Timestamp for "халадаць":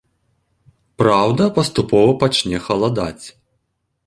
2.69-3.25